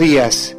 [0.00, 0.56] Días.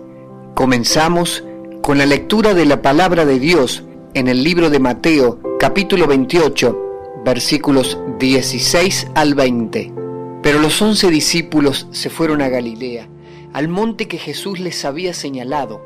[0.53, 1.43] Comenzamos
[1.81, 3.83] con la lectura de la palabra de Dios
[4.13, 9.91] en el libro de Mateo, capítulo 28, versículos 16 al 20.
[10.43, 13.09] Pero los once discípulos se fueron a Galilea,
[13.51, 15.81] al monte que Jesús les había señalado.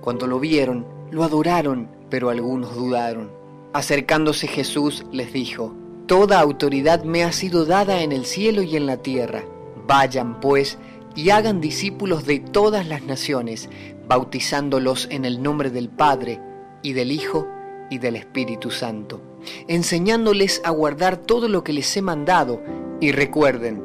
[0.00, 3.30] Cuando lo vieron, lo adoraron, pero algunos dudaron.
[3.72, 8.86] Acercándose Jesús les dijo, Toda autoridad me ha sido dada en el cielo y en
[8.86, 9.44] la tierra.
[9.86, 10.76] Vayan, pues,
[11.14, 13.68] y hagan discípulos de todas las naciones,
[14.06, 16.40] bautizándolos en el nombre del Padre,
[16.82, 17.46] y del Hijo,
[17.90, 19.20] y del Espíritu Santo,
[19.68, 22.62] enseñándoles a guardar todo lo que les he mandado,
[23.00, 23.82] y recuerden,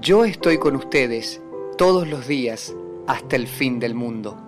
[0.00, 1.40] yo estoy con ustedes
[1.76, 2.74] todos los días
[3.06, 4.38] hasta el fin del mundo.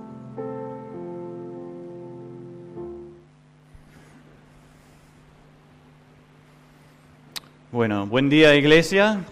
[7.72, 9.24] Bueno, buen día iglesia.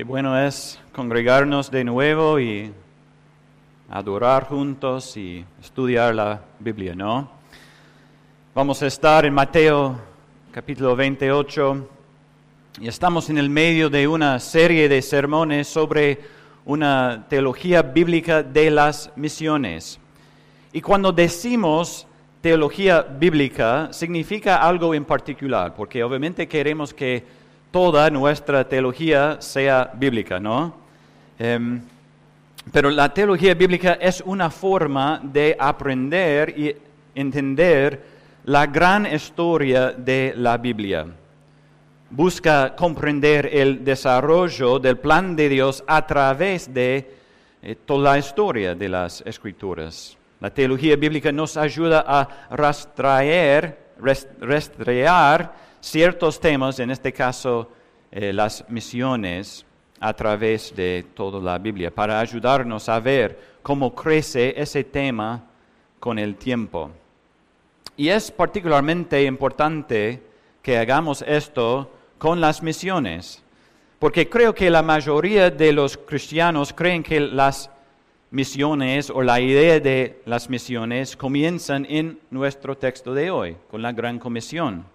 [0.00, 2.72] Qué bueno es congregarnos de nuevo y
[3.90, 7.30] adorar juntos y estudiar la Biblia, ¿no?
[8.54, 10.00] Vamos a estar en Mateo
[10.52, 11.86] capítulo 28
[12.80, 16.18] y estamos en el medio de una serie de sermones sobre
[16.64, 20.00] una teología bíblica de las misiones.
[20.72, 22.06] Y cuando decimos
[22.40, 27.39] teología bíblica significa algo en particular, porque obviamente queremos que
[27.70, 30.74] toda nuestra teología sea bíblica, ¿no?
[31.38, 31.80] Em,
[32.72, 36.76] pero la teología bíblica es una forma de aprender y
[37.14, 38.02] entender
[38.44, 41.06] la gran historia de la Biblia.
[42.10, 47.14] Busca comprender el desarrollo del plan de Dios a través de
[47.62, 50.16] eh, toda la historia de las escrituras.
[50.40, 53.76] La teología bíblica nos ayuda a rastrear,
[54.40, 57.70] rastrear ciertos temas, en este caso
[58.10, 59.64] eh, las misiones,
[60.00, 65.44] a través de toda la Biblia, para ayudarnos a ver cómo crece ese tema
[65.98, 66.90] con el tiempo.
[67.96, 70.22] Y es particularmente importante
[70.62, 73.42] que hagamos esto con las misiones,
[73.98, 77.70] porque creo que la mayoría de los cristianos creen que las
[78.30, 83.92] misiones o la idea de las misiones comienzan en nuestro texto de hoy, con la
[83.92, 84.86] Gran Comisión.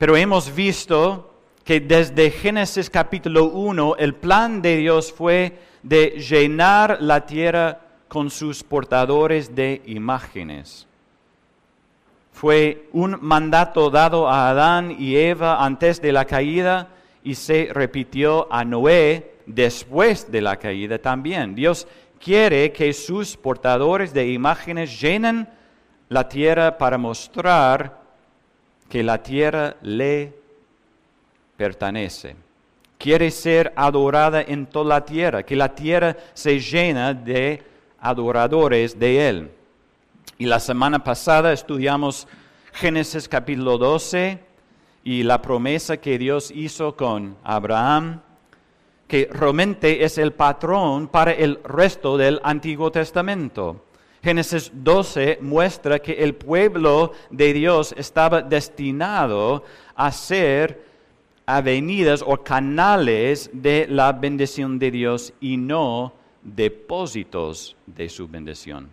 [0.00, 1.30] Pero hemos visto
[1.62, 8.30] que desde Génesis capítulo 1 el plan de Dios fue de llenar la tierra con
[8.30, 10.86] sus portadores de imágenes.
[12.32, 16.88] Fue un mandato dado a Adán y Eva antes de la caída
[17.22, 21.54] y se repitió a Noé después de la caída también.
[21.54, 21.86] Dios
[22.18, 25.46] quiere que sus portadores de imágenes llenen
[26.08, 27.99] la tierra para mostrar
[28.90, 30.34] que la tierra le
[31.56, 32.36] pertenece.
[32.98, 37.62] Quiere ser adorada en toda la tierra, que la tierra se llena de
[38.00, 39.50] adoradores de Él.
[40.36, 42.26] Y la semana pasada estudiamos
[42.72, 44.38] Génesis capítulo 12
[45.04, 48.20] y la promesa que Dios hizo con Abraham
[49.06, 53.84] que realmente es el patrón para el resto del Antiguo Testamento.
[54.22, 59.64] Génesis 12 muestra que el pueblo de Dios estaba destinado
[59.94, 60.84] a ser
[61.46, 68.90] avenidas o canales de la bendición de Dios y no depósitos de su bendición.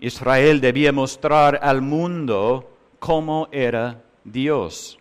[0.00, 2.68] Israel debía mostrar al mundo
[2.98, 4.98] cómo era Dios.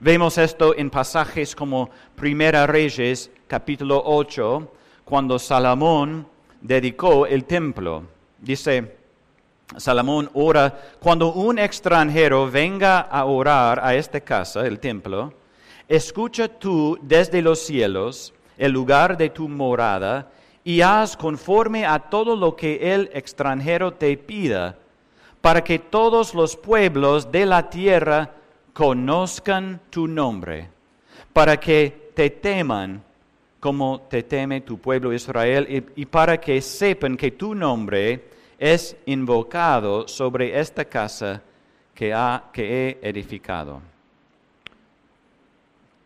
[0.00, 4.72] Vemos esto en pasajes como Primera Reyes, capítulo 8,
[5.04, 6.26] cuando Salomón
[6.60, 8.13] dedicó el templo.
[8.44, 8.96] Dice,
[9.78, 15.32] Salomón ora, cuando un extranjero venga a orar a esta casa, el templo,
[15.88, 20.30] escucha tú desde los cielos el lugar de tu morada
[20.62, 24.76] y haz conforme a todo lo que el extranjero te pida,
[25.40, 28.30] para que todos los pueblos de la tierra
[28.74, 30.68] conozcan tu nombre,
[31.32, 33.02] para que te teman
[33.64, 40.08] como te teme tu pueblo Israel y, para que sepan que tu nombre es invocado
[40.08, 41.42] sobre esta casa
[41.94, 42.12] que,
[42.54, 43.80] he edificado.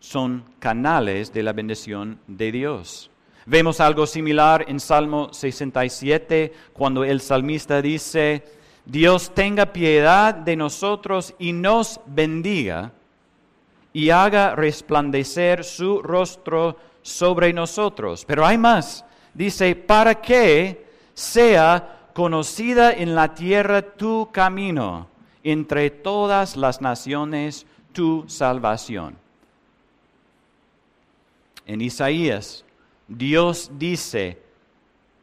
[0.00, 3.10] Son canales de la bendición de Dios.
[3.46, 8.44] Vemos algo similar en Salmo 67, cuando el salmista dice,
[8.84, 12.92] Dios tenga piedad de nosotros y nos bendiga
[13.92, 18.24] y haga resplandecer su rostro sobre nosotros.
[18.26, 19.04] Pero hay más.
[19.32, 25.06] Dice, para que sea conocida en la tierra tu camino,
[25.44, 29.16] entre todas las naciones tu salvación.
[31.64, 32.64] En Isaías
[33.06, 34.36] Dios dice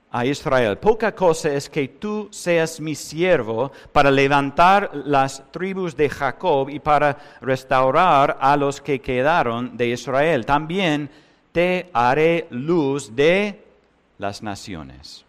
[0.10, 6.08] a Israel, poca cosa es que tú seas mi siervo para levantar las tribus de
[6.10, 10.46] Jacob y para restaurar a los que quedaron de Israel.
[10.46, 11.10] También
[11.52, 13.62] te haré luz de
[14.18, 15.26] las naciones,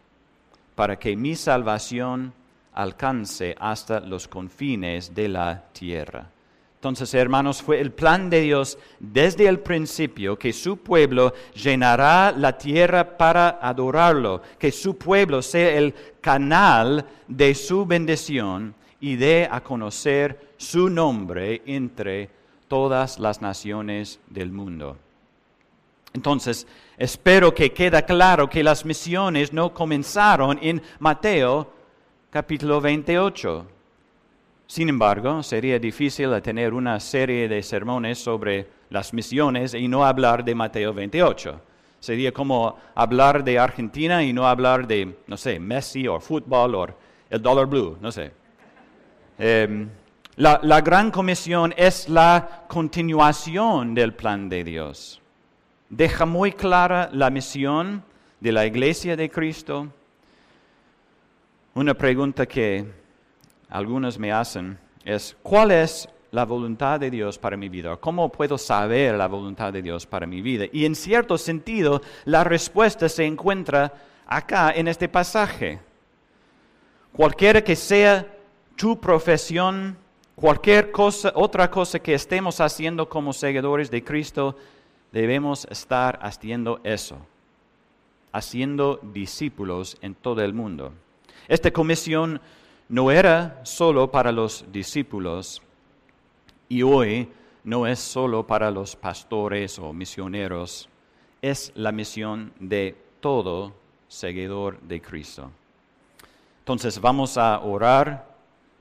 [0.76, 2.32] para que mi salvación
[2.74, 6.30] alcance hasta los confines de la tierra.
[6.76, 12.56] Entonces, hermanos, fue el plan de Dios desde el principio que su pueblo llenará la
[12.56, 19.62] tierra para adorarlo, que su pueblo sea el canal de su bendición y dé a
[19.62, 22.28] conocer su nombre entre
[22.68, 24.98] todas las naciones del mundo.
[26.16, 26.66] Entonces,
[26.98, 31.72] espero que quede claro que las misiones no comenzaron en Mateo
[32.30, 33.76] capítulo 28
[34.66, 40.44] sin embargo, sería difícil tener una serie de sermones sobre las misiones y no hablar
[40.44, 41.60] de Mateo 28.
[42.00, 46.86] Sería como hablar de Argentina y no hablar de, no sé, Messi o fútbol o
[47.30, 48.32] el dólar blue, no sé.
[49.38, 49.88] Em,
[50.36, 55.22] la gran comisión es la continuación del plan de Dios.
[55.88, 58.02] Deja muy clara la misión
[58.40, 59.86] de la iglesia de Cristo.
[61.74, 62.84] Una pregunta que
[63.68, 67.96] algunos me hacen es, ¿cuál es la voluntad de Dios para mi vida?
[67.98, 70.64] ¿Cómo puedo saber la voluntad de Dios para mi vida?
[70.72, 73.94] Y en cierto sentido, la respuesta se encuentra
[74.26, 75.78] acá en este pasaje.
[77.12, 78.26] Cualquiera que sea
[78.74, 79.96] tu profesión,
[80.34, 84.56] cualquier cosa, otra cosa que estemos haciendo como seguidores de Cristo,
[85.12, 87.18] debemos estar haciendo eso,
[88.32, 90.92] haciendo discípulos en todo el mundo.
[91.48, 92.40] Esta comisión
[92.88, 95.62] no era solo para los discípulos
[96.68, 97.28] y hoy
[97.64, 100.88] no es solo para los pastores o misioneros,
[101.42, 103.72] es la misión de todo
[104.08, 105.50] seguidor de Cristo.
[106.60, 108.36] Entonces vamos a orar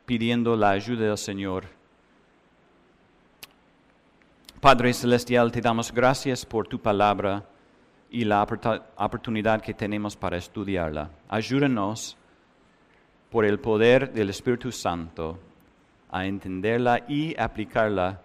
[0.06, 1.66] pidiendo la ayuda del Señor.
[4.66, 7.46] Padre Celestial, te damos gracias por tu palabra
[8.10, 11.12] y la oportunidad que tenemos para estudiarla.
[11.30, 12.18] Ayúdanos
[13.30, 15.38] por el poder del Espíritu Santo
[16.10, 18.22] a entenderla y aplicarla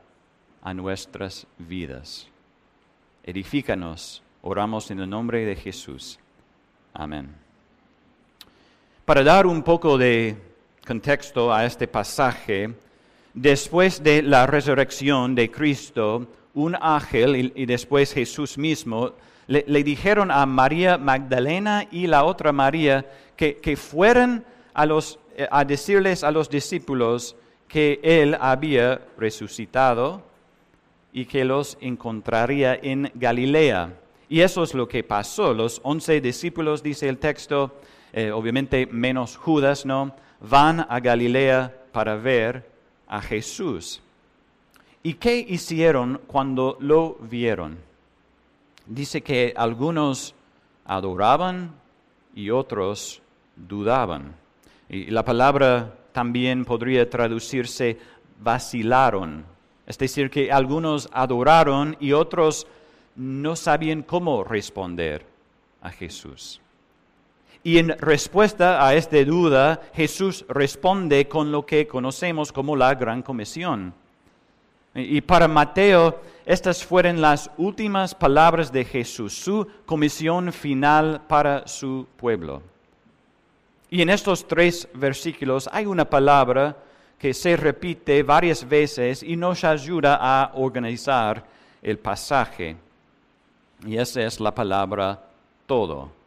[0.63, 2.27] a nuestras vidas.
[3.23, 6.19] Edifícanos, oramos en el nombre de Jesús.
[6.95, 7.35] Amén.
[9.05, 10.39] Para dar un poco de
[10.87, 12.75] contexto a este pasaje,
[13.35, 19.13] después de la resurrección de Cristo, un ángel y, después Jesús mismo
[19.47, 23.07] le, dijeron a María Magdalena y la otra María
[23.37, 24.45] que, que fueran
[24.75, 27.37] a, los, eh, a decirles a los discípulos
[27.69, 30.23] que Él había resucitado
[31.13, 33.95] y que los encontraría en Galilea.
[34.29, 35.55] Y eso es lo que pasó.
[35.55, 37.81] Los once discípulos, dice el texto,
[38.13, 40.15] eh, obviamente menos Judas, ¿no?
[40.41, 42.70] Van a Galilea para ver
[43.11, 44.01] a Jesús.
[45.03, 47.79] ¿Y qué hicieron cuando lo vieron?
[48.87, 50.35] Dice que algunos
[50.85, 51.75] adoraban
[52.35, 53.21] y otros
[53.57, 54.37] dudaban.
[54.89, 57.99] Y la palabra también podría traducirse
[58.41, 59.45] vacilaron.
[59.87, 62.67] Es decir, que algunos adoraron y otros
[63.17, 65.27] no sabían cómo responder
[65.83, 66.61] a Jesús.
[67.63, 73.23] Y en respuesta a esta duda, Jesús responde con lo que conocemos como la gran
[73.23, 73.93] comisión.
[74.95, 82.07] Y para Mateo, estas fueron las últimas palabras de Jesús, su comisión final para su
[82.17, 82.63] pueblo.
[83.91, 86.77] Y en estos tres versículos hay una palabra
[87.19, 91.45] que se repite varias veces y nos ayuda a organizar
[91.83, 92.77] el pasaje.
[93.87, 95.23] Y esa es la palabra
[95.67, 96.20] todo.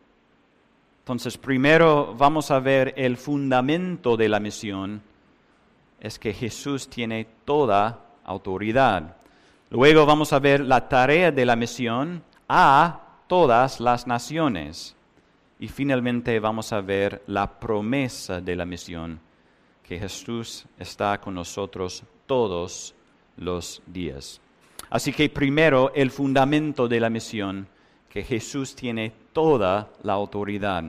[1.03, 5.01] Entonces, primero vamos a ver el fundamento de la misión,
[5.99, 9.17] es que Jesús tiene toda autoridad.
[9.69, 14.95] Luego vamos a ver la tarea de la misión a todas las naciones.
[15.59, 19.19] Y finalmente vamos a ver la promesa de la misión,
[19.85, 22.95] que Jesús está con nosotros todos
[23.35, 24.39] los días.
[24.89, 27.67] Así que primero el fundamento de la misión,
[28.13, 30.83] que Jesús tiene toda la autoridad.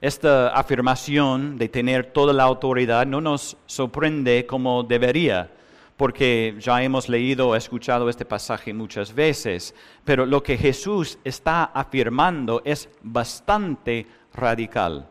[0.00, 5.48] Esta afirmación de tener toda la autoridad no nos sorprende como debería
[5.96, 9.72] porque ya hemos leído o escuchado este pasaje muchas veces,
[10.04, 15.06] pero lo que Jesús está afirmando es bastante radical.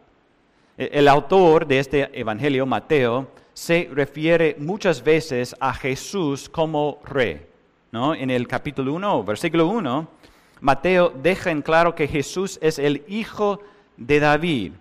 [0.78, 7.46] E, el autor de este Evangelio, Mateo, se refiere muchas veces a Jesús como rey.
[7.92, 8.13] ¿no?
[8.13, 10.19] En el capítulo 1, versículo 1,
[10.62, 13.62] Mateo deja en claro que Jesús es el hijo
[13.98, 14.74] de David.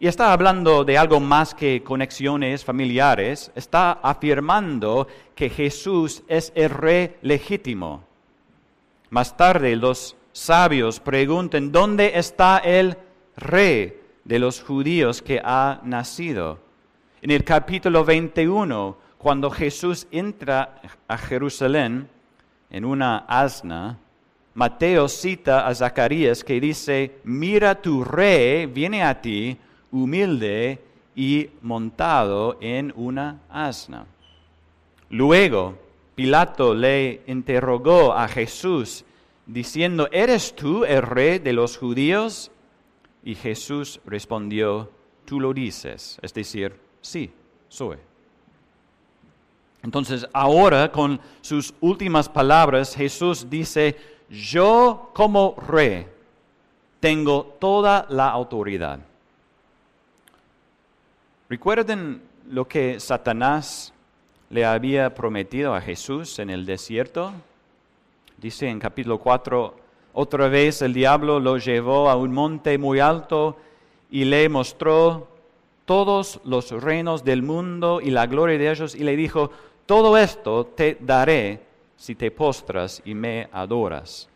[0.00, 6.70] Y está hablando de algo más que conexiones familiares, está afirmando que Jesús es el
[6.70, 8.04] rey legítimo.
[9.10, 12.96] Más tarde los sabios preguntan, ¿dónde está el
[13.36, 16.60] rey de los judíos que ha nacido?
[17.20, 22.08] En el capítulo 21, cuando Jesús entra a Jerusalén
[22.70, 23.98] en una asna,
[24.58, 29.56] Mateo cita a Zacarías que dice, mira tu rey viene a ti
[29.92, 30.80] humilde
[31.14, 34.06] y montado en una asna.
[35.10, 35.78] Luego,
[36.16, 39.04] Pilato le interrogó a Jesús
[39.46, 42.50] diciendo, ¿eres tú el rey de los judíos?
[43.22, 44.90] Y Jesús respondió,
[45.24, 47.30] tú lo dices, es decir, sí,
[47.68, 47.98] soy.
[49.84, 56.06] Entonces ahora con sus últimas palabras Jesús dice, yo como rey
[57.00, 59.00] tengo toda la autoridad.
[61.48, 63.92] ¿Recuerden lo que Satanás
[64.50, 67.32] le había prometido a Jesús en el desierto?
[68.36, 69.74] Dice en capítulo 4,
[70.12, 73.56] otra vez el diablo lo llevó a un monte muy alto
[74.10, 75.28] y le mostró
[75.84, 79.50] todos los reinos del mundo y la gloria de ellos y le dijo,
[79.86, 81.67] todo esto te daré
[81.98, 84.28] si te postras y me adoras.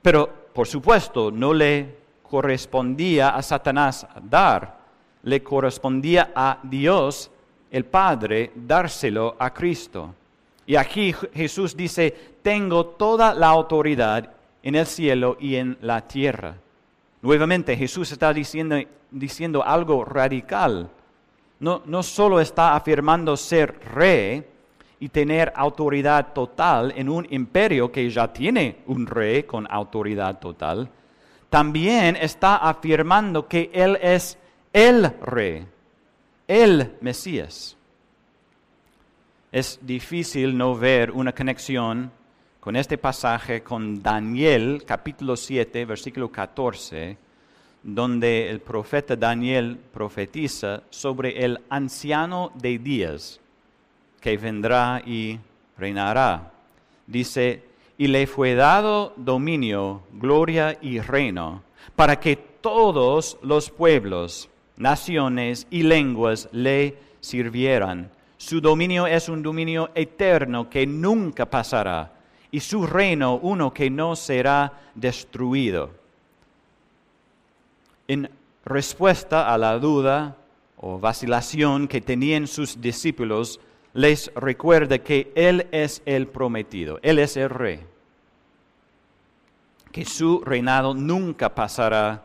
[0.00, 4.80] Pero, por supuesto, no le correspondía a Satanás dar,
[5.22, 7.30] le correspondía a Dios,
[7.70, 10.14] el Padre, dárselo a Cristo.
[10.66, 14.30] Y aquí Jesús dice, tengo toda la autoridad
[14.62, 16.56] en el cielo y en la tierra.
[17.20, 18.76] Nuevamente Jesús está diciendo,
[19.10, 20.88] diciendo algo radical.
[21.58, 24.49] No, no solo está afirmando ser rey
[25.00, 30.90] y tener autoridad total en un imperio que ya tiene un rey con autoridad total,
[31.48, 34.38] también está afirmando que Él es
[34.74, 35.66] el rey,
[36.46, 37.76] el Mesías.
[39.50, 42.12] Es difícil no ver una conexión
[42.60, 47.16] con este pasaje con Daniel capítulo 7, versículo 14,
[47.82, 53.39] donde el profeta Daniel profetiza sobre el anciano de días
[54.20, 55.38] que vendrá y
[55.78, 56.52] reinará.
[57.06, 57.64] Dice,
[57.98, 61.62] y le fue dado dominio, gloria y reino,
[61.96, 68.10] para que todos los pueblos, naciones y lenguas le sirvieran.
[68.36, 72.12] Su dominio es un dominio eterno que nunca pasará
[72.50, 75.90] y su reino uno que no será destruido.
[78.08, 78.30] En
[78.64, 80.36] respuesta a la duda
[80.76, 83.60] o vacilación que tenían sus discípulos,
[83.92, 87.80] les recuerda que Él es el prometido, Él es el rey,
[89.92, 92.24] que su reinado nunca pasará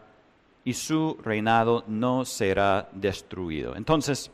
[0.63, 3.75] y su reinado no será destruido.
[3.75, 4.31] Entonces,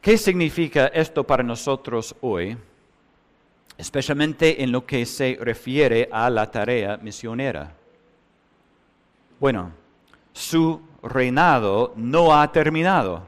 [0.00, 2.56] ¿qué significa esto para nosotros hoy?
[3.78, 7.72] especialmente en lo que se refiere a la tarea misionera.
[9.38, 9.70] Bueno,
[10.32, 13.22] su reinado no ha terminado,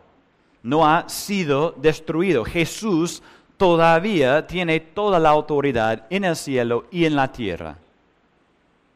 [0.63, 2.45] no ha sido destruido.
[2.45, 3.23] Jesús
[3.57, 7.77] todavía tiene toda la autoridad en el cielo y en la tierra.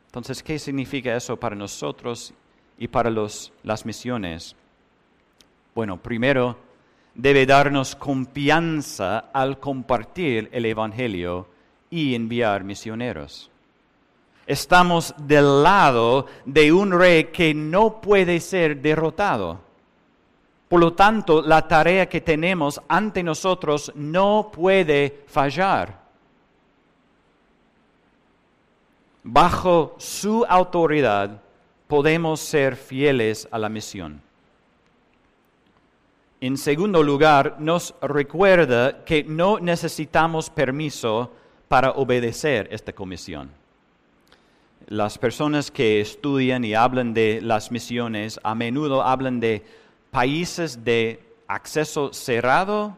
[0.07, 2.33] Entonces, ¿qué significa eso para nosotros
[2.79, 4.55] y para las misiones?
[5.75, 6.57] Bueno, primero,
[7.15, 11.49] debe darnos confianza al compartir el Evangelio
[11.91, 13.51] y enviar misioneros.
[14.47, 19.64] Estamos del lado de un rey que no puede ser derrotado.
[20.69, 26.03] Por lo tanto, la tarea que tenemos ante nosotros no puede fallar.
[29.23, 31.41] Bajo su autoridad
[31.87, 34.21] podemos ser fieles a la misión.
[36.41, 41.33] En segundo lugar, nos recuerda que no necesitamos permiso
[41.69, 43.51] para obedecer esta comisión.
[44.87, 49.65] Las personas que estudian y hablan de las misiones a menudo hablan de
[50.15, 51.19] países de
[51.49, 52.97] acceso cerrado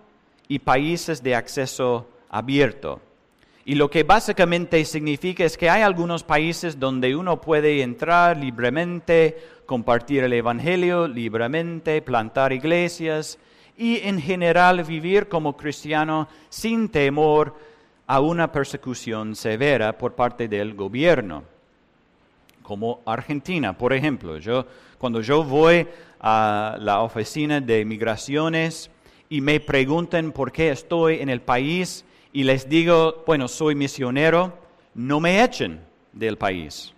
[0.48, 3.00] y países de acceso abierto.
[3.64, 9.38] Y lo que básicamente significa es que hay algunos países donde uno puede entrar libremente,
[9.64, 13.38] compartir el Evangelio libremente, plantar iglesias
[13.78, 17.54] y en general vivir como cristiano sin temor
[18.06, 21.44] a una persecución severa por parte del gobierno,
[22.62, 24.36] como Argentina, por ejemplo.
[24.36, 24.66] Yo,
[24.98, 25.88] cuando yo voy
[26.20, 28.90] a la oficina de migraciones
[29.28, 34.52] y me preguntan por qué estoy en el país y les digo, bueno, soy misionero,
[34.94, 35.80] no me echen,
[36.16, 36.92] del país.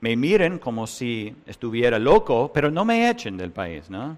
[0.00, 4.16] Me miren como si estuviera loco, pero no me echen del país, ¿no?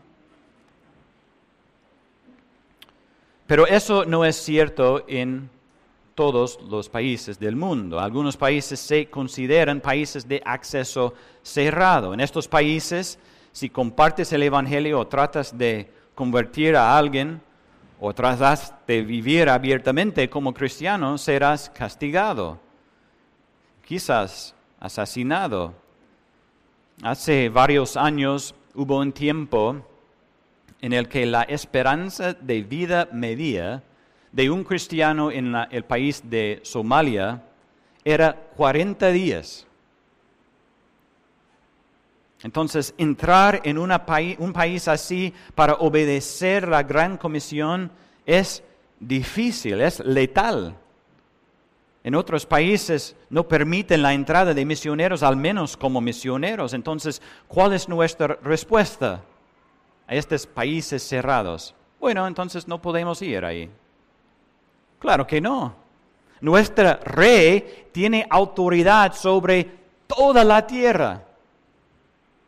[3.47, 5.51] Pero eso no es cierto en
[6.15, 7.99] todos los países del mundo.
[7.99, 12.15] Algunos países se consideran países de acceso cerrado.
[12.15, 13.19] En estos países,
[13.53, 17.41] si compartes el Evangelio o tratas de convertir a alguien
[18.01, 22.59] o tratas de vivir abiertamente como cristiano, serás castigado,
[23.85, 25.75] quizás asesinado.
[27.03, 29.87] Hace varios años hubo un tiempo
[30.81, 33.83] en el que la esperanza de vida media
[34.33, 37.43] de un cristiano en el país de Somalia
[38.05, 39.67] era 40 días.
[42.43, 47.91] Entonces, entrar en un país así para obedecer la gran comisión
[48.27, 48.65] es
[48.99, 50.77] difícil, es letal.
[52.05, 56.75] En otros países no permiten la entrada de misioneros, al menos como misioneros.
[56.75, 59.23] Entonces, ¿cuál es nuestra respuesta
[60.09, 61.77] a estos países cerrados?
[62.01, 63.71] Bueno, entonces no podemos ir ahí.
[64.99, 65.77] Claro que no.
[66.41, 69.71] Nuestra rey tiene autoridad sobre
[70.09, 71.23] toda la tierra.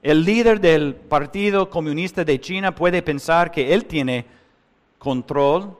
[0.05, 4.27] El líder del Partido Comunista de China puede pensar que él tiene
[4.99, 5.79] control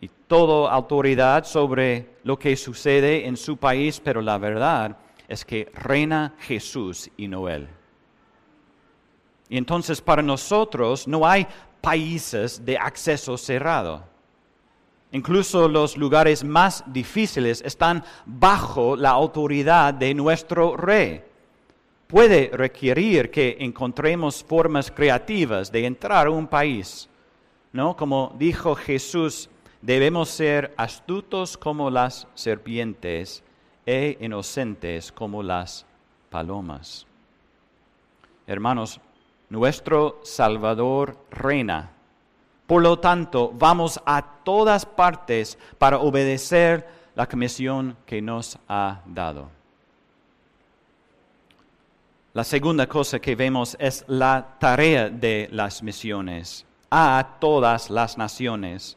[0.00, 5.68] y toda autoridad sobre lo que sucede en su país, pero la verdad es que
[5.74, 7.66] reina Jesús y no él.
[9.48, 11.44] Y entonces para nosotros no hay
[11.80, 14.04] países de acceso cerrado.
[15.10, 21.31] Incluso los lugares más difíciles están bajo la autoridad de nuestro rey.
[22.12, 27.08] Puede requerir que encontremos formas creativas de entrar a un país.
[27.72, 27.96] ¿no?
[27.96, 33.42] Como dijo Jesús, debemos ser astutos como las serpientes
[33.84, 35.84] e inocentes como las
[36.30, 37.04] palomas.
[38.46, 39.00] Hermanos,
[39.48, 41.90] nuestro Salvador reina
[42.72, 49.50] por lo tanto, vamos a todas partes para obedecer la comisión que nos ha dado.
[52.34, 58.96] La segunda cosa que vemos es la tarea de las misiones a todas las naciones.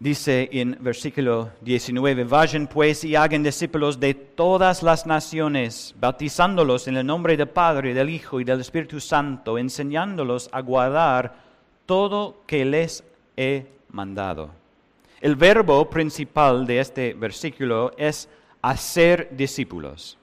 [0.00, 6.96] Dice en versículo 19, vayan pues y hagan discípulos de todas las naciones, bautizándolos en
[6.96, 11.36] el nombre del Padre, del Hijo y del Espíritu Santo, enseñándolos a guardar
[11.86, 13.04] todo que les
[13.36, 14.50] he mandado.
[15.20, 18.28] El verbo principal de este versículo es
[18.62, 20.18] hacer discípulos.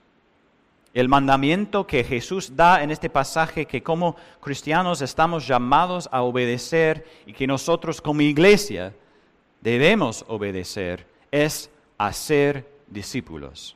[0.93, 7.05] El mandamiento que Jesús da en este pasaje que como cristianos estamos llamados a obedecer
[7.25, 8.93] y que nosotros como iglesia
[9.61, 13.75] debemos obedecer es hacer discípulos,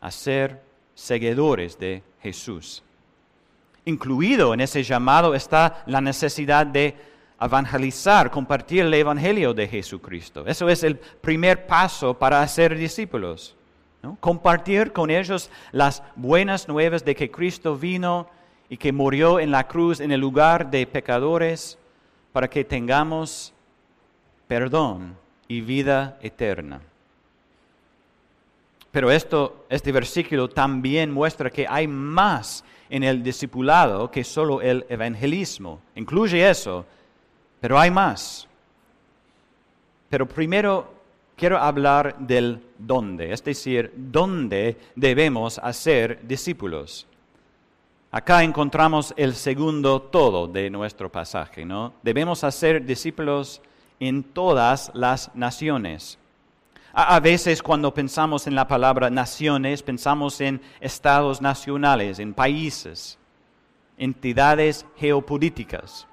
[0.00, 0.62] hacer
[0.94, 2.82] seguidores de Jesús.
[3.84, 6.94] Incluido en ese llamado está la necesidad de
[7.40, 10.44] evangelizar, compartir el Evangelio de Jesucristo.
[10.46, 13.56] Eso es el primer paso para hacer discípulos.
[14.20, 18.28] Compartir con ellos las buenas nuevas de que Cristo vino
[18.68, 21.78] y que murió en la cruz en el lugar de pecadores
[22.32, 23.52] para que tengamos
[24.46, 25.16] perdón
[25.48, 26.80] y vida eterna.
[28.90, 34.84] Pero esto, este versículo también muestra que hay más en el discipulado que solo el
[34.88, 35.80] evangelismo.
[35.94, 36.84] Incluye eso,
[37.60, 38.48] pero hay más.
[40.08, 40.92] Pero primero
[41.40, 47.06] quiero hablar del dónde, es decir, dónde debemos hacer discípulos.
[48.10, 51.94] Acá encontramos el segundo todo de nuestro pasaje, ¿no?
[52.02, 53.62] Debemos hacer discípulos
[53.98, 56.18] en todas las naciones.
[56.92, 63.16] A, veces cuando pensamos en la palabra naciones, pensamos en estados nacionales, en países,
[63.96, 66.06] entidades geopolíticas.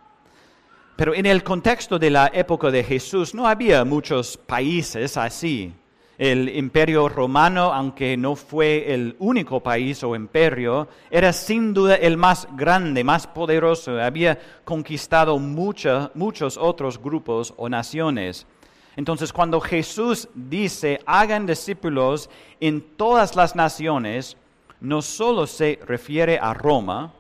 [0.98, 5.72] Pero en el contexto de la época de Jesús no había muchos países así.
[6.18, 12.18] El imperio romano, aunque no fue el único país o imperio, era sin duda el
[12.18, 14.02] más grande, más poderoso.
[14.02, 18.48] Había conquistado muchos otros grupos o naciones.
[18.96, 22.28] Entonces, cuando Jesús dice, hagan discípulos
[22.60, 24.36] en todas las naciones,
[24.82, 27.14] no solo se refiere a Roma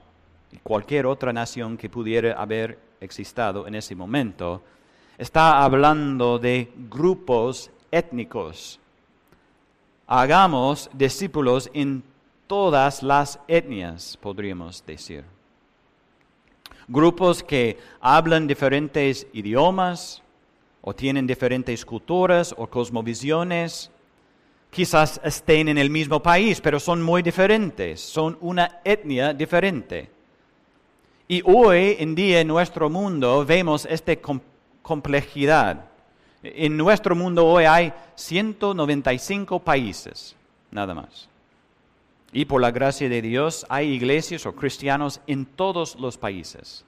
[0.52, 4.62] y cualquier otra nación que pudiera haber existido en ese momento,
[5.18, 8.80] está hablando de grupos étnicos.
[10.08, 12.04] Hagamos discípulos en
[12.48, 15.26] todas las etnias, podríamos decir.
[16.88, 20.24] Grupos que hablan diferentes idiomas,
[20.82, 23.92] o tienen diferentes culturas o cosmovisiones,
[24.70, 30.10] quizás estén en el mismo país, pero son muy diferentes, son una etnia diferente.
[31.28, 34.14] Y hoy en día en nuestro mundo vemos esta
[34.82, 35.86] complejidad.
[36.42, 40.36] En nuestro mundo hoy hay 195 países,
[40.72, 41.28] nada más.
[42.32, 46.86] Y por la gracia de Dios hay iglesias o cristianos en todos los países.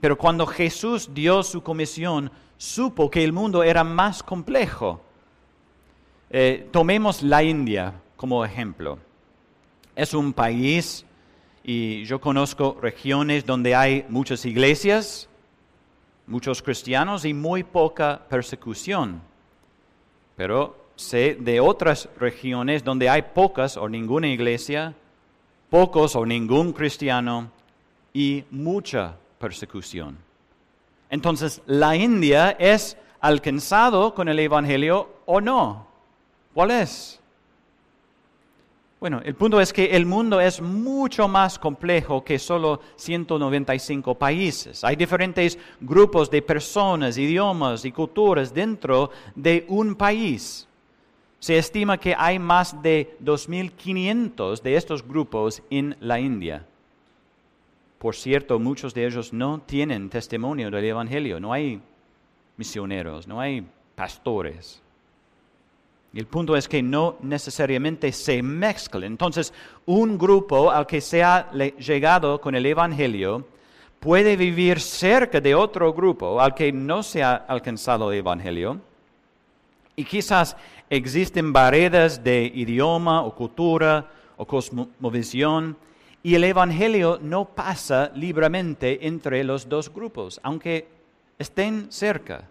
[0.00, 5.00] Pero cuando Jesús dio su comisión, supo que el mundo era más complejo.
[6.28, 8.98] Eh, tomemos la India como ejemplo.
[9.96, 11.06] Es un país
[11.64, 15.28] y yo conozco regiones donde hay muchas iglesias,
[16.26, 19.20] muchos cristianos y muy poca persecución.
[20.36, 24.94] Pero sé de otras regiones donde hay pocas o ninguna iglesia,
[25.70, 27.50] pocos o ningún cristiano
[28.12, 30.18] y mucha persecución.
[31.10, 35.86] Entonces, ¿la India es alcanzado con el Evangelio o no?
[36.54, 37.21] ¿Cuál es?
[39.02, 44.84] Bueno, el punto es que el mundo es mucho más complejo que solo 195 países.
[44.84, 50.68] Hay diferentes grupos de personas, idiomas y culturas dentro de un país.
[51.40, 56.64] Se estima que hay más de 2.500 de estos grupos en la India.
[57.98, 61.80] Por cierto, muchos de ellos no tienen testimonio del Evangelio, no hay
[62.56, 64.80] misioneros, no hay pastores.
[66.14, 69.04] El punto es que no necesariamente se mezclan.
[69.04, 69.52] Entonces,
[69.86, 73.46] un grupo al que se ha llegado con el Evangelio
[73.98, 78.80] puede vivir cerca de otro grupo al que no se ha alcanzado el Evangelio.
[79.96, 80.56] Y quizás
[80.90, 85.76] existen barreras de idioma o cultura o cosmovisión
[86.22, 90.88] y el Evangelio no pasa libremente entre los dos grupos, aunque
[91.38, 92.48] estén cerca.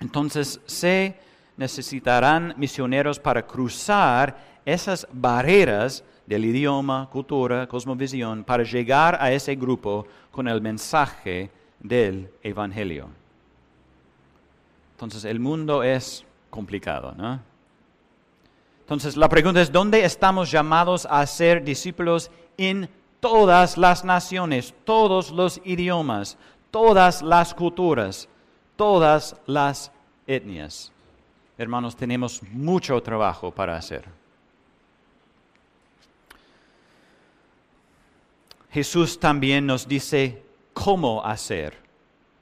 [0.00, 1.16] Entonces se
[1.60, 10.06] necesitarán misioneros para cruzar esas barreras del idioma, cultura, cosmovisión, para llegar a ese grupo
[10.30, 13.10] con el mensaje del Evangelio.
[14.92, 17.40] Entonces el mundo es complicado, ¿no?
[18.80, 22.88] Entonces la pregunta es, ¿dónde estamos llamados a ser discípulos en
[23.20, 26.38] todas las naciones, todos los idiomas,
[26.70, 28.30] todas las culturas,
[28.76, 29.92] todas las
[30.26, 30.90] etnias?
[31.60, 34.06] Hermanos, tenemos mucho trabajo para hacer.
[38.70, 40.42] Jesús también nos dice
[40.72, 41.76] cómo hacer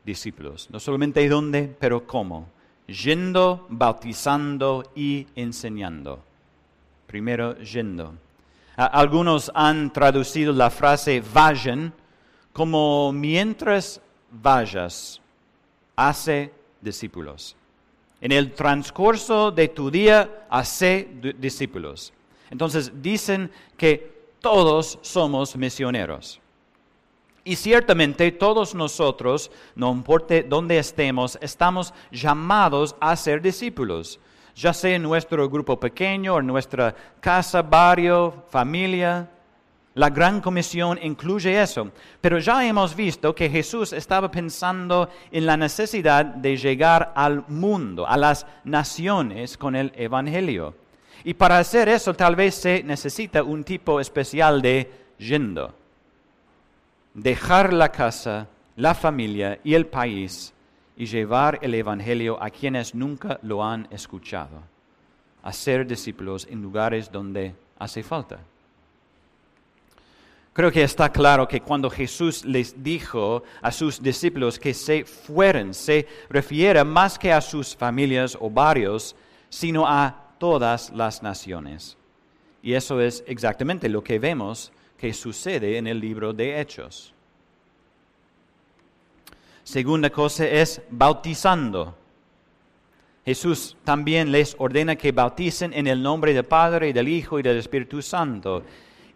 [0.05, 0.71] discípulos.
[0.71, 2.47] No solamente dónde, pero cómo
[2.87, 6.23] yendo, bautizando y enseñando.
[7.09, 8.15] Primero, yendo.
[8.77, 11.93] Algunos han traducido la frase vayan
[12.53, 14.01] como mientras
[14.31, 15.21] vayas,
[15.97, 17.57] hace discípulos.
[18.21, 22.13] En el transcurso de tu día, hace discípulos.
[22.51, 26.41] Entonces dicen que todos somos misioneros.
[27.45, 34.21] Y ciertamente todos nosotros, no importa dónde estemos, estamos llamados a ser discípulos,
[34.55, 39.31] ya sea en nuestro grupo pequeño, en nuestra casa, barrio, familia.
[39.99, 41.91] La gran comisión incluye eso.
[42.21, 48.07] Pero ya hemos visto que Jesús estaba pensando en la necesidad de llegar al mundo,
[48.07, 50.75] a las naciones con el Evangelio.
[51.25, 55.75] Y para hacer eso tal vez se necesita un tipo especial de yendo
[57.15, 60.55] dejar la casa, la familia y el país
[60.97, 64.63] y llevar el Evangelio a quienes nunca lo han escuchado,
[65.43, 68.39] a ser discípulos en lugares donde hace falta.
[70.59, 75.73] Creo que está claro que cuando Jesús les dijo a sus discípulos que se fueran,
[75.73, 79.15] se refiere más que a sus familias o barrios,
[79.49, 81.97] sino a todas las naciones.
[82.61, 87.15] Y eso es exactamente lo que vemos que sucede en el libro de Hechos.
[89.63, 91.95] Segunda cosa es bautizando.
[93.25, 97.59] Jesús también les ordena que bauticen en el nombre del Padre, del Hijo y del
[97.59, 98.65] Espíritu Santo.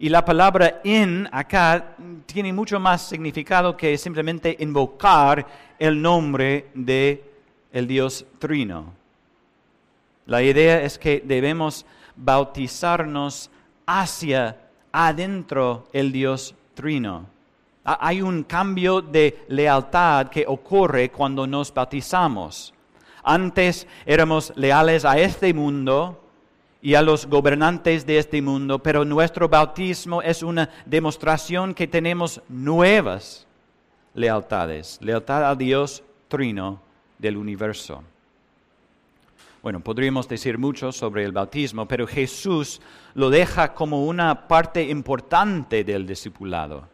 [0.03, 5.47] Y la palabra en acá tiene mucho más significado que simplemente invocar
[5.79, 7.23] el nombre de
[7.71, 8.91] el Dios Trino.
[10.25, 11.85] La idea es que debemos
[12.17, 13.49] bautizarnos
[13.85, 14.57] hacia
[14.91, 17.25] adentro el Dios Trino.
[17.85, 22.73] Hay un cambio de lealtad que ocurre cuando nos bautizamos.
[23.23, 26.22] Antes éramos leales a este mundo
[26.83, 32.41] y a los gobernantes de este mundo, pero nuestro bautismo es una demostración que tenemos
[32.49, 33.47] nuevas
[34.13, 36.81] lealtades, lealtad a Dios trino
[37.17, 38.03] del universo.
[39.61, 42.81] Bueno, podríamos decir mucho sobre el bautismo, pero Jesús
[43.13, 46.89] lo deja como una parte importante del discipulado.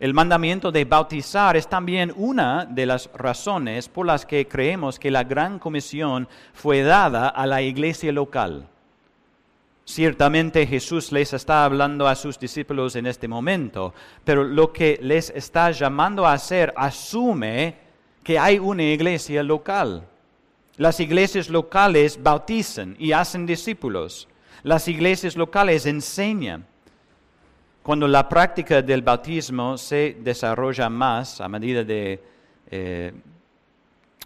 [0.00, 5.10] El mandamiento de bautizar es también una de las razones por las que creemos que
[5.10, 8.66] la gran comisión fue dada a la iglesia local.
[9.88, 15.30] Ciertamente Jesús les está hablando a sus discípulos en este momento, pero lo que les
[15.30, 17.74] está llamando a hacer asume
[18.22, 20.06] que hay una iglesia local.
[20.76, 24.28] Las iglesias locales bautizan y hacen discípulos.
[24.62, 26.66] Las iglesias locales enseñan.
[27.82, 32.22] Cuando la práctica del bautismo se desarrolla más a medida de
[32.70, 33.14] eh,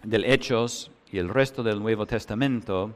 [0.03, 2.93] del Hechos y el resto del Nuevo Testamento,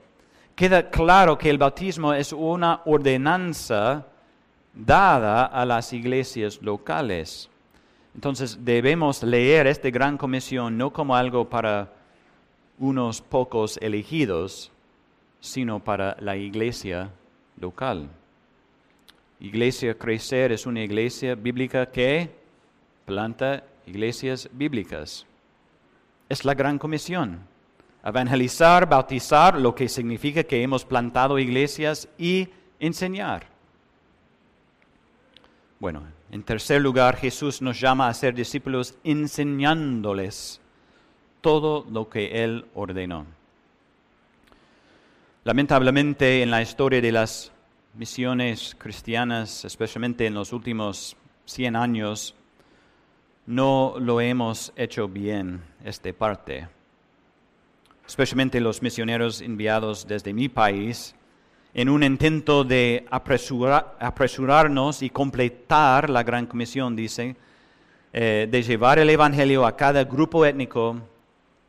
[0.58, 4.08] queda claro que el bautismo es una ordenanza
[4.74, 7.48] dada a las iglesias locales.
[8.16, 11.94] Entonces debemos leer esta gran comisión no como algo para
[12.80, 14.72] unos pocos elegidos,
[15.40, 17.12] sino para la iglesia
[17.62, 18.10] local.
[19.40, 22.32] Iglesia Crecer es una iglesia bíblica que
[23.06, 25.24] planta iglesias bíblicas.
[26.28, 27.47] Es la gran comisión.
[28.08, 32.48] Evangelizar, bautizar, lo que significa que hemos plantado iglesias y
[32.80, 33.48] enseñar.
[35.78, 40.62] Bueno, en tercer lugar, Jesús nos llama a ser discípulos enseñándoles
[41.42, 43.26] todo lo que Él ordenó.
[45.44, 47.52] Lamentablemente en la historia de las
[47.94, 52.36] misiones cristianas, especialmente en los últimos 100 años,
[53.46, 56.77] no lo hemos hecho bien esta parte.
[58.08, 61.14] Especialmente los misioneros enviados desde mi país,
[61.74, 67.36] en un intento de apresurarnos y completar la gran comisión, dice,
[68.14, 71.02] eh, de llevar el Evangelio a cada grupo étnico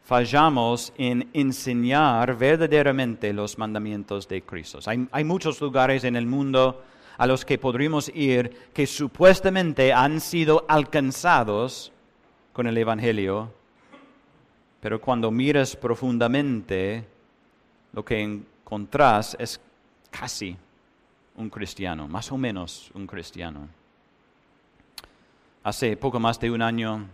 [0.09, 4.79] fallamos en enseñar verdaderamente los mandamientos de Cristo.
[4.87, 6.83] Hay, muchos lugares en el mundo
[7.19, 11.93] a los que podríamos ir que supuestamente han sido alcanzados
[12.55, 13.53] con el Evangelio,
[14.81, 17.05] pero cuando miras profundamente,
[17.93, 19.61] lo que encontrás es
[20.11, 20.57] casi
[21.37, 23.69] un cristiano, más o menos un cristiano.
[25.63, 27.07] Hace poco más de un año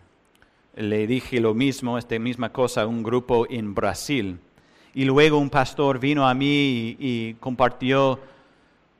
[0.76, 4.38] le dije lo mismo, esta misma cosa a un grupo en Brasil.
[4.94, 8.20] Y luego un pastor vino a mí y, compartió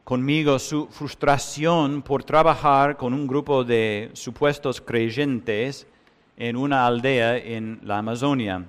[0.03, 5.87] conmigo su frustración por trabajar con un grupo de supuestos creyentes
[6.37, 8.65] en una aldea en la Amazonia.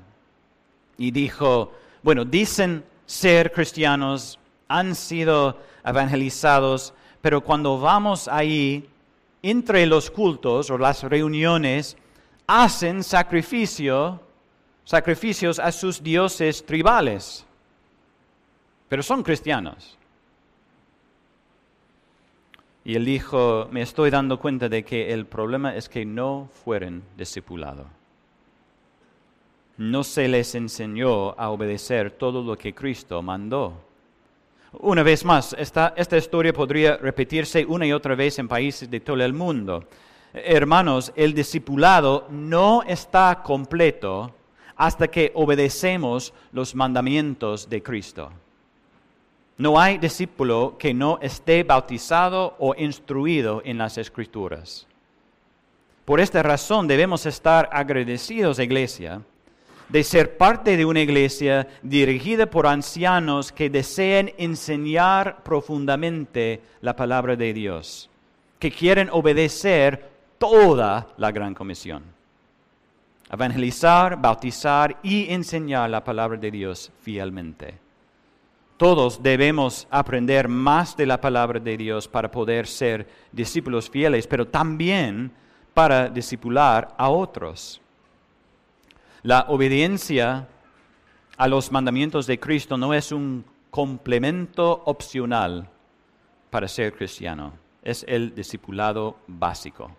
[0.97, 1.73] Y dijo,
[2.03, 8.87] bueno, dicen ser cristianos, han sido evangelizados, pero cuando vamos ahí,
[9.41, 11.97] entre los cultos o las reuniones,
[12.47, 14.19] hacen sacrificio,
[14.83, 17.45] sacrificios a sus dioses tribales,
[18.87, 19.97] pero son cristianos.
[22.85, 27.03] Y él dijo, me estoy dando cuenta de que el problema es que no fueron
[27.17, 27.87] discipulados.
[29.77, 33.73] No se les enseñó a obedecer todo lo que Cristo mandó.
[34.79, 39.01] Una vez más, esta, esta historia podría repetirse una y otra vez en países de
[39.01, 39.85] todo el mundo
[40.43, 44.33] hermanos, el discipulado no está completo
[44.75, 48.31] hasta que obedecemos los mandamientos de Cristo.
[49.57, 54.85] No hay discípulo que no esté bautizado o instruido en las escrituras.
[56.03, 59.21] Por esta razón debemos estar agradecidos, iglesia,
[59.87, 67.35] de ser parte de una iglesia dirigida por ancianos que deseen enseñar profundamente la palabra
[67.35, 68.09] de Dios,
[68.59, 72.03] que quieren obedecer toda la gran comisión.
[73.31, 77.84] Evangelizar, bautizar y enseñar la palabra de Dios fielmente.
[78.77, 84.47] Todos debemos aprender más de la palabra de Dios para poder ser discípulos fieles, pero
[84.47, 85.31] también
[85.73, 87.81] para discipular a otros.
[89.23, 90.47] La obediencia
[91.37, 95.69] a los mandamientos de Cristo no es un complemento opcional
[96.49, 99.91] para ser cristiano, es el discipulado básico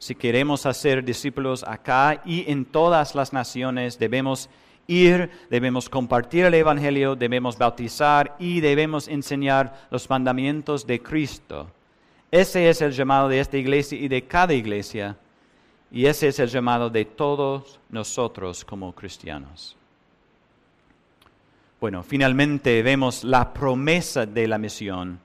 [0.00, 4.48] si queremos hacer discípulos acá y en todas las naciones, debemos
[4.90, 11.70] ir, debemos compartir el Evangelio, debemos bautizar y debemos enseñar los mandamientos de Cristo.
[12.30, 15.16] Ese es el llamado de esta iglesia y de cada iglesia.
[15.92, 19.76] Y ese es el llamado de todos nosotros como cristianos.
[21.80, 25.18] Bueno, finalmente vemos la promesa de la misión,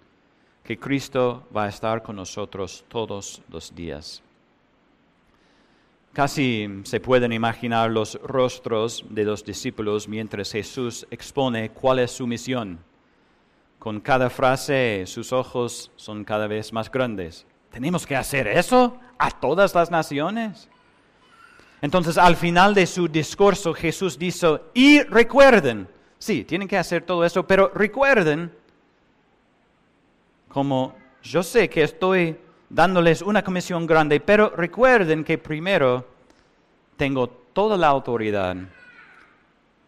[0.64, 4.24] que Cristo va a estar con nosotros todos los días.
[6.16, 12.26] Casi se pueden imaginar los rostros de los discípulos mientras Jesús expone cuál es su
[12.26, 12.80] misión.
[13.80, 17.46] Con cada frase sus ojos son cada vez más grandes.
[17.70, 20.70] ¿Tenemos que hacer eso a todas las naciones?
[21.82, 25.86] Entonces al final de su discurso Jesús dijo, y recuerden,
[26.18, 28.54] sí, tienen que hacer todo eso, pero recuerden,
[30.48, 32.38] como yo sé que estoy
[32.70, 36.08] dándoles una comisión grande, pero recuerden que primero
[36.98, 38.56] tengo toda la autoridad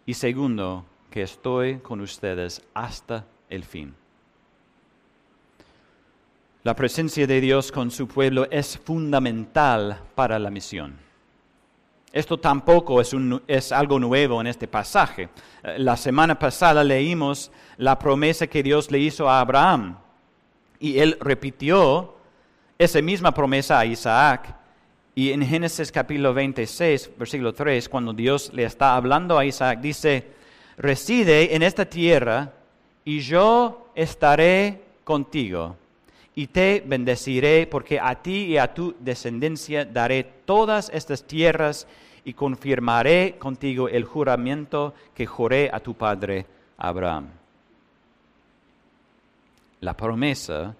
[0.05, 3.93] y segundo que estoy con ustedes hasta el fin.
[6.63, 10.97] La presencia de Dios con su pueblo es fundamental para la misión.
[12.11, 13.15] Esto tampoco es,
[13.47, 15.29] es, algo nuevo en este pasaje.
[15.63, 19.97] Eh, la semana pasada leímos la promesa que Dios le hizo a Abraham
[20.79, 22.16] y él repitió
[22.77, 24.55] esa misma promesa a Isaac.
[25.15, 30.27] Y en Génesis capítulo 26, versículo 3, cuando Dios le está hablando a Isaac, dice,
[30.77, 32.53] reside en esta tierra
[33.03, 35.75] y yo estaré contigo
[36.35, 41.87] y te bendeciré porque a ti y a tu descendencia daré todas estas tierras
[42.23, 46.45] y confirmaré contigo el juramento que juré a tu padre
[46.77, 47.29] Abraham.
[49.79, 50.75] La promesa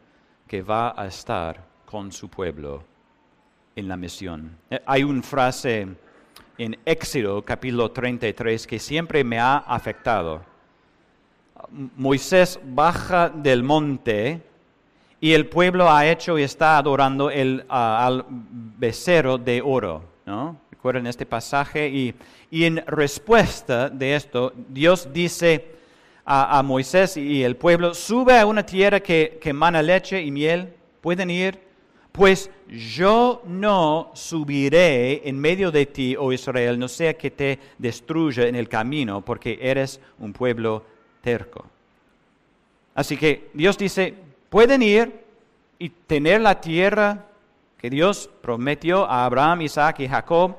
[0.47, 2.83] que va a estar con su pueblo
[3.73, 4.57] en la misión.
[4.69, 5.87] Eh, hay una frase
[6.57, 10.43] en Éxodo capítulo 33 que siempre me ha afectado.
[11.95, 14.41] Moisés baja del monte
[15.21, 20.03] y el pueblo ha hecho y está adorando el, ah, al becerro de oro.
[20.25, 20.59] ¿no?
[20.69, 22.13] Recuerden este pasaje y,
[22.51, 25.77] en respuesta de esto, Dios dice
[26.25, 30.73] a, Moisés y el pueblo, sube a una tierra que, que mana leche y miel,
[30.99, 31.66] pueden ir,
[32.17, 38.47] pues yo no subiré en medio de ti, oh Israel, no sea que te destruya
[38.47, 40.83] en el camino, porque eres un pueblo
[41.21, 41.63] terco.
[42.95, 44.15] Así que Dios dice,
[44.49, 45.13] pueden ir
[45.77, 47.23] y tener la tierra
[47.77, 50.55] que Dios prometió a Abraham, Isaac y Jacob.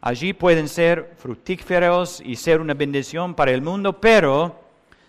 [0.00, 4.58] Allí pueden ser fructíferos y ser una bendición para el mundo, pero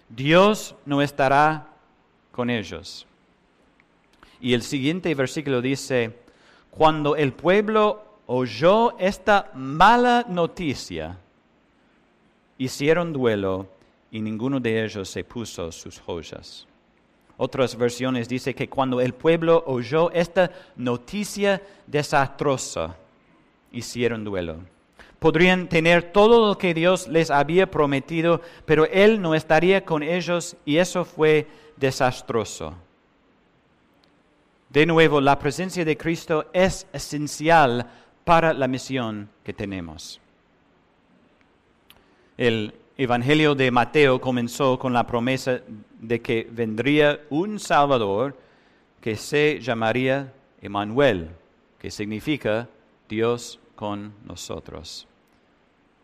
[0.10, 1.68] Dios no estará
[2.34, 3.08] con ellos.
[4.42, 6.18] Y el siguiente versículo dice,
[6.72, 11.18] cuando el pueblo oyó esta mala noticia,
[12.58, 13.68] hicieron duelo
[14.10, 16.68] y ninguno de ellos se puso sus joyas.
[17.38, 22.96] Otras versiones dice que cuando el pueblo oyó esta noticia desastrosa,
[23.72, 24.58] hicieron duelo.
[25.20, 30.56] Podrían tener todo lo que Dios les había prometido, pero Él no estaría con ellos
[30.66, 32.76] y eso fue desastroso.
[34.72, 37.86] De nuevo, la presencia de Cristo es esencial
[38.24, 40.22] para la misión que tenemos.
[42.38, 45.60] El Evangelio de Mateo comenzó con la promesa
[46.00, 48.38] de que vendría un Salvador
[49.02, 50.32] que se llamaría
[50.62, 51.32] Emmanuel,
[51.78, 52.70] que significa
[53.10, 55.06] Dios con nosotros.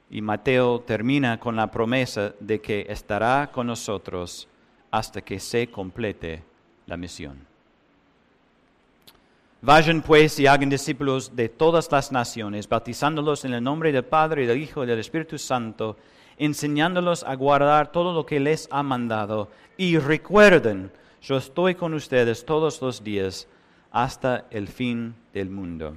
[0.10, 4.50] Y Mateo termina con la promesa de que estará con nosotros
[4.92, 6.44] hasta que se complete
[6.86, 7.48] la misión.
[9.62, 14.46] Vayan pues y hagan discípulos de todas las naciones, bautizándolos en el nombre del Padre,
[14.46, 15.98] del Hijo y del Espíritu Santo,
[16.38, 19.50] enseñándolos a guardar todo lo que les ha mandado.
[19.76, 20.91] Y recuerden,
[21.24, 23.48] yo estoy con ustedes todos los días
[23.91, 25.96] hasta el fin del mundo.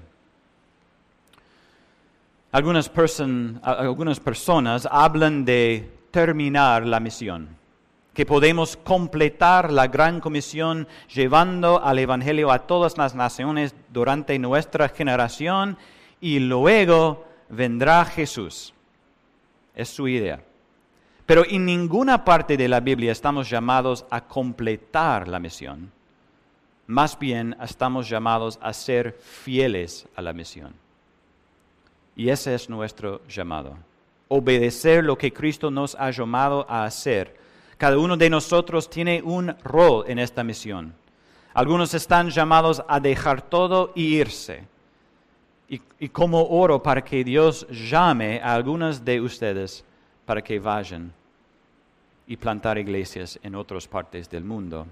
[2.52, 2.90] Algunas,
[3.62, 7.59] algunas personas hablan de terminar la misión,
[8.20, 14.90] que podemos completar la gran comisión llevando al Evangelio a todas las naciones durante nuestra
[14.90, 15.78] generación
[16.20, 18.74] y luego vendrá Jesús.
[19.74, 20.42] Es su idea.
[21.24, 25.90] Pero en ninguna parte de la Biblia estamos llamados a completar la misión.
[26.88, 30.74] Más bien estamos llamados a ser fieles a la misión.
[32.14, 33.78] Y ese es nuestro llamado.
[34.28, 37.39] Obedecer lo que Cristo nos ha llamado a hacer.
[37.80, 40.92] Cada uno de nosotros tiene un rol en esta misión.
[41.54, 44.64] Algunos están llamados a dejar todo y irse
[45.66, 49.82] y, como oro para que Dios llame a algunas de ustedes
[50.26, 51.10] para que vayan
[52.26, 54.86] y plantar iglesias en otras partes del mundo.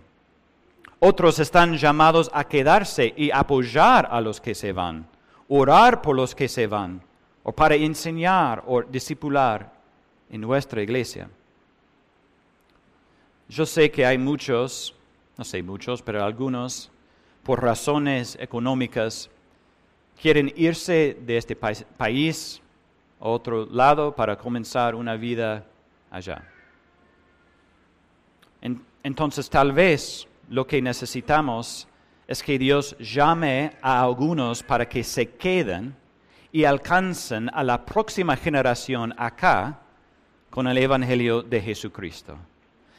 [0.98, 5.06] Otros están llamados a quedarse y apoyar a los que se van,
[5.46, 7.02] orar por los que se van,
[7.42, 9.74] o para enseñar o discipular
[10.30, 11.28] en nuestra iglesia.
[13.48, 14.94] Yo sé que hay muchos,
[15.38, 16.90] no sé muchos, pero algunos,
[17.42, 19.30] por razones económicas,
[20.20, 22.60] quieren irse de este país
[23.18, 25.64] a otro lado para comenzar una vida
[26.10, 26.44] allá.
[29.02, 31.88] entonces tal vez lo que necesitamos
[32.26, 35.96] es que Dios llame a algunos para que se queden
[36.52, 39.80] y alcancen a la próxima generación acá
[40.50, 42.36] con el Evangelio de Jesucristo.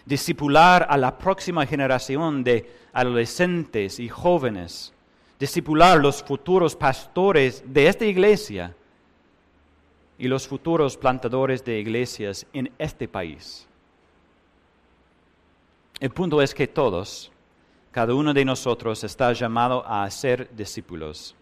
[0.05, 4.93] Discipular a la próxima generación de adolescentes y jóvenes.
[5.39, 8.75] Discipular los futuros pastores de esta iglesia
[10.17, 13.65] y los futuros plantadores de iglesias en este país.
[15.99, 17.31] El punto es que todos,
[17.91, 21.35] cada uno de nosotros está llamado a ser discípulos.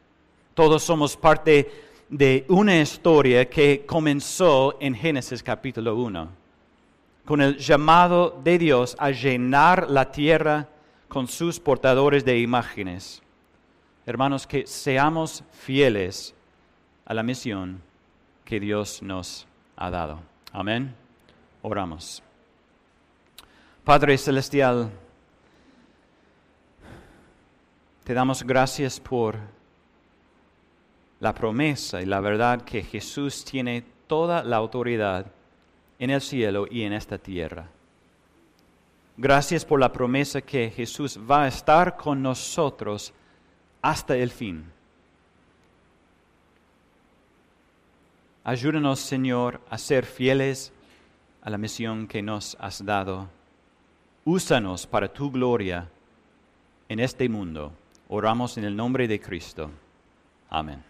[0.53, 1.69] Todos somos parte
[2.09, 6.29] de una historia que comenzó en Génesis capítulo 1,
[7.27, 10.69] con el llamado de Dios a llenar la tierra
[11.09, 13.21] con sus portadores de imágenes.
[14.05, 16.33] Hermanos, que seamos fieles
[17.05, 17.81] a la misión
[18.45, 20.21] que Dios nos ha dado.
[20.53, 20.95] Amén.
[21.63, 22.23] Oramos.
[23.83, 24.89] Padre Celestial,
[28.05, 29.35] te damos gracias por
[31.19, 35.25] la promesa y la verdad que Jesús tiene toda la autoridad
[35.99, 37.67] en el cielo y en esta tierra.
[39.17, 43.13] Gracias por la promesa que Jesús va a estar con nosotros
[43.81, 44.65] hasta el fin.
[48.43, 50.71] Ayúdanos, Señor, a ser fieles
[51.41, 53.27] a la misión que nos has dado.
[54.23, 55.89] Úsanos para tu gloria
[56.87, 57.73] en este mundo.
[58.07, 59.69] Oramos en el nombre de Cristo.
[60.49, 60.86] Amén.